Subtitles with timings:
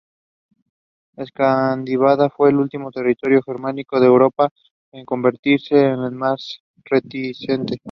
[1.15, 4.49] Escandinavia fue el último territorio germánico en Europa
[4.93, 7.77] en convertirse y el más reticente.